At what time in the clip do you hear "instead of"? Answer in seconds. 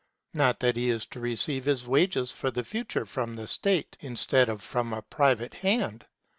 3.99-4.63